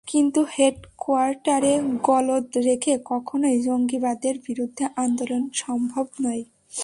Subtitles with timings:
[0.07, 1.73] কিন্তু হেড কোয়ার্টারে
[2.01, 6.43] গলদ রেখে কখনোই জঙ্গিবাদের বিরুদ্ধে আন্দোলন সম্ভব নয়।